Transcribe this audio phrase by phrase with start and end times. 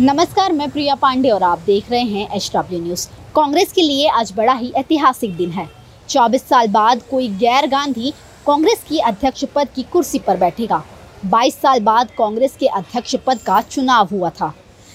[0.00, 4.08] नमस्कार, मैं प्रिया पांडे और आप देख रहे हैं एच डब्ल्यू न्यूज़ कांग्रेस के लिए
[4.08, 5.68] आज बड़ा ही ऐतिहासिक दिन है।
[6.08, 8.12] 24 साल बाद कोई गैर गांधी
[8.46, 10.82] कांग्रेस की अध्यक्ष पद की कुर्सी पर बैठेगा।
[11.24, 14.52] 22 साल बाद कांग्रेस के अध्यक्ष पद का चुनाव हुआ था,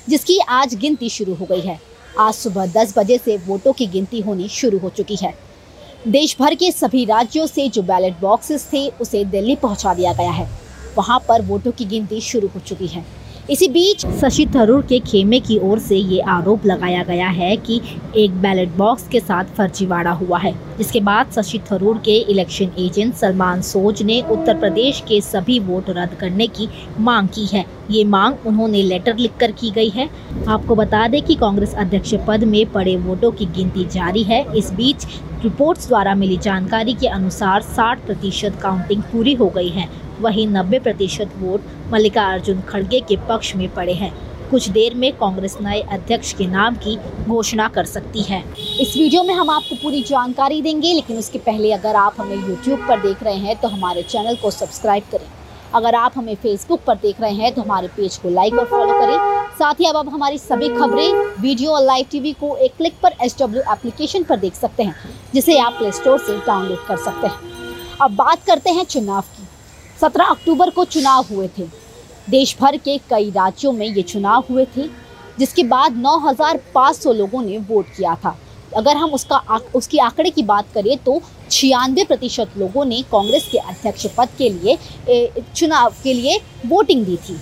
[0.07, 1.79] जिसकी आज गिनती शुरू हो गई है।
[2.19, 5.33] आज सुबह 10 बजे से वोटों की गिनती होनी शुरू हो चुकी है।
[6.07, 10.31] देश भर के सभी राज्यों से जो बैलेट बॉक्सेस थे, उसे दिल्ली पहुँचा दिया गया
[10.31, 10.49] है।
[10.97, 13.05] वहाँ पर वोटों की गिनती शुरू हो चुकी है।
[13.49, 17.79] इसी बीच शशि थरूर के खेमे की ओर से ये आरोप लगाया गया है कि
[18.17, 23.13] एक बैलेट बॉक्स के साथ फर्जीवाड़ा हुआ है, जिसके बाद शशि थरूर के इलेक्शन एजेंट
[23.15, 26.67] सलमान सोज ने उत्तर प्रदेश के सभी वोट रद्द करने की
[26.99, 30.09] मांग की है। ये मांग उन्होंने लेटर लिखकर की गई है।
[30.47, 34.71] आपको बता दें कि कांग्रेस अध्यक्ष पद में पड़े वोटों की गिनती जारी है। इस
[34.73, 35.05] बीच
[35.37, 39.87] रिपोर्ट्स द्वारा मिली जानकारी के अनुसार 60 प्रतिशत काउंटिंग पूरी हो गई है।
[40.21, 44.11] वहीं 90 प्रतिशत वोट मल्लिकार्जुन खड़गे के पक्ष में पड़े हैं।
[44.49, 48.43] कुछ देर में कांग्रेस नए अध्यक्ष के नाम की घोषणा कर सकती है।
[48.81, 52.87] इस वीडियो में हम आपको पूरी जानकारी देंगे, लेकिन उसके पहले अगर आप हमें यूट्यूब
[52.87, 55.27] पर देख रहे हैं तो हमारे चैनल को सब्सक्राइब करें।
[55.75, 58.99] अगर आप हमें फेसबुक पर देख रहे हैं तो हमारे पेज को लाइक और फॉलो
[58.99, 62.99] करें। साथ ही अब आप हमारी सभी खबरें वीडियो और लाइव टीवी को एक क्लिक
[63.03, 64.95] पर एच डब्ल्यू एप्लीकेशन पर देख सकते हैं
[65.33, 69.47] जिसे आप प्ले स्टोर से डाउनलोड कर सकते हैं। अब बात करते हैं चुनाव की।
[70.01, 71.67] 17 अक्टूबर को चुनाव हुए थे।
[72.29, 74.87] देश भर के कई राज्यों में ये चुनाव हुए थे
[75.39, 78.37] जिसके बाद 9,500 लोगों ने वोट किया था।
[78.75, 83.57] अगर हम उसका उसकी आंकड़े की बात करें तो छियानवे प्रतिशत लोगों ने कांग्रेस के
[83.59, 87.39] अध्यक्ष पद के लिए चुनाव के लिए वोटिंग दी थी।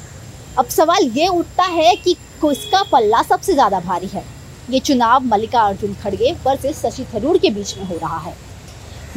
[0.57, 4.23] अब सवाल ये उठता है कि किसका पल्ला सबसे ज़्यादा भारी है?
[4.69, 8.33] ये चुनाव मल्लिका अर्जुन खड़गे वर्सेस शशि थरूर के बीच में हो रहा है।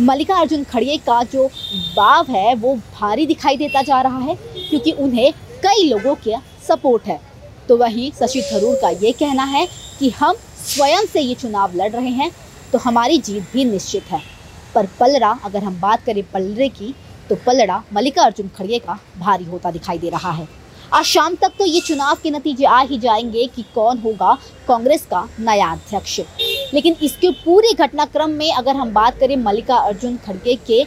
[0.01, 1.47] मल्लिका अर्जुन खड़गे का जो
[1.97, 4.35] बाव है, वो भारी दिखाई देता जा रहा है,
[4.71, 7.21] क्योंकि उन्हें कई लोगों का सपोर्ट है।
[7.69, 9.67] तो वहीं शशि थरूर का ये कहना है
[9.99, 12.31] कि हम स्वयं से ये चुनाव लड़ रहे हैं
[12.73, 14.23] तो हमारी जीत भी निश्चित है।
[14.75, 16.95] पर पलड़ा, अगर हम बात करें पलड़े की
[17.29, 20.49] तो पलड़ा मल्लिका अर्जुन खड़गे का भारी होता दिखाई दे रहा है।
[20.93, 24.33] आज शाम तक तो ये चुनाव के नतीजे आ ही जाएँगे कि कौन होगा
[24.69, 26.21] कांग्रेस का नया अध्यक्ष।
[26.75, 30.81] लेकिन इसके पूरे घटनाक्रम में अगर हम बात करें मल्लिका अर्जुन खड़गे के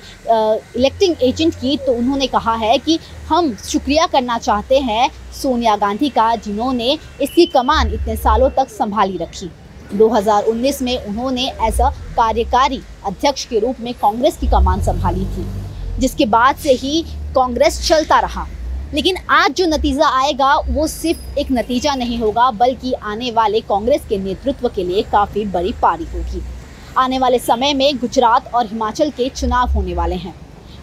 [0.78, 2.98] इलेक्टिंग एजेंट की तो उन्होंने कहा है कि
[3.28, 5.10] हम शुक्रिया करना चाहते हैं
[5.42, 9.50] सोनिया गांधी का, जिन्होंने इसकी कमान इतने सालों तक संभाली रखी।
[9.94, 15.46] 2019 में उन्होंने ऐसा कार्यकारी अध्यक्ष के रूप में कांग्रेस की कमान संभाली थी,
[16.00, 17.04] जिसके बाद से ही
[17.36, 18.48] कांग्रेस चलता रहा।
[18.94, 24.02] लेकिन आज जो नतीजा आएगा, वो सिर्फ़ एक नतीजा नहीं होगा, बल्कि आने वाले कांग्रेस
[24.10, 26.42] के नेतृत्व के लिए काफ़ी बड़ी पारी होगी।
[26.98, 30.34] आने वाले समय में गुजरात और हिमाचल के चुनाव होने वाले हैं।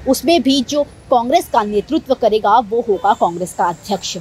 [0.09, 4.17] उसमें भी जो कांग्रेस का नेतृत्व करेगा, वो होगा कांग्रेस का अध्यक्ष।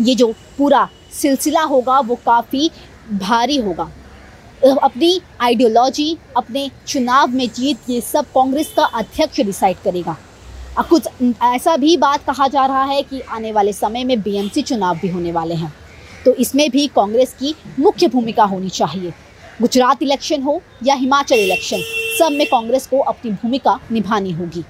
[0.00, 2.70] ये जो पूरा सिलसिला होगा, वो काफ़ी
[3.12, 3.90] भारी होगा।
[4.82, 10.16] अपनी आइडियोलॉजी अपने चुनाव में जीत, ये सब कांग्रेस का अध्यक्ष डिसाइड करेगा।
[10.80, 11.08] कुछ
[11.44, 15.08] ऐसा भी बात कहा जा रहा है कि आने वाले समय में बीएमसी चुनाव भी
[15.08, 15.72] होने वाले हैं।
[16.24, 19.12] तो इसमें भी कांग्रेस की मुख्य भूमिका होनी चाहिए।
[19.60, 21.80] गुजरात इलेक्शन हो या हिमाचल इलेक्शन,
[22.18, 24.64] सब में कांग्रेस को अपनी भूमिका निभानी होगी।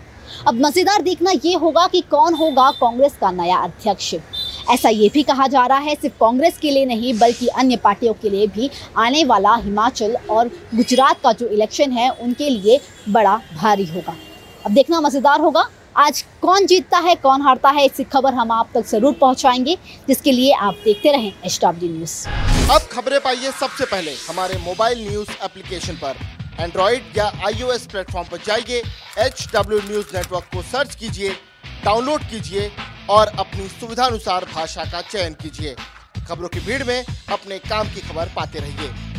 [0.48, 4.14] अब मज़ेदार देखना ये होगा कि कौन होगा कांग्रेस का नया अध्यक्ष।
[4.70, 8.14] ऐसा ये भी कहा जा रहा है, सिर्फ़ कांग्रेस के लिए नहीं, बल्कि अन्य पार्टियों
[8.14, 13.36] के लिए भी आने वाला हिमाचल और गुजरात का जो इलेक्शन है, उनके लिए बड़ा
[13.54, 14.16] भारी होगा।
[14.66, 18.68] अब देखना मज़ेदार होगा आज कौन जीतता है, कौन हारता है, इसकी खबर हम आप
[18.74, 19.76] तक ज़रूर पहुंचाएँगे,
[20.08, 22.14] जिसके लिए आप देखते रहें एच न्यूज़
[22.72, 26.16] अब खबरें पाइए सबसे पहले हमारे मोबाइल न्यूज़ एप्लीकेशन पर।
[26.60, 28.82] एंड्रॉइड या आईओएस प्लेटफॉर्म पर जाइए
[29.18, 31.36] एच डब्ल्यू न्यूज़ नेटवर्क को सर्च कीजिए,
[31.84, 32.70] डाउनलोड कीजिए
[33.10, 35.76] और अपनी सुविधानुसार भाषा का चयन कीजिए।
[36.28, 39.11] खबरों की भीड़ में अपने काम की खबर पाते रहिए।